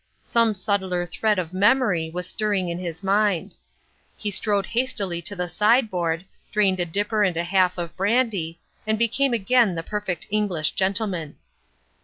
Some 0.23 0.55
subtler 0.55 1.05
thread 1.05 1.37
of 1.37 1.53
memory 1.53 2.09
was 2.09 2.27
stirring 2.27 2.69
in 2.69 2.79
his 2.79 3.03
mind. 3.03 3.53
He 4.17 4.31
strode 4.31 4.65
hastily 4.65 5.21
to 5.21 5.35
the 5.35 5.47
sideboard, 5.47 6.25
drained 6.51 6.79
a 6.79 6.87
dipper 6.87 7.21
and 7.23 7.37
a 7.37 7.43
half 7.43 7.77
of 7.77 7.95
brandy, 7.95 8.59
and 8.87 8.97
became 8.97 9.31
again 9.31 9.75
the 9.75 9.83
perfect 9.83 10.25
English 10.31 10.71
gentleman. 10.71 11.35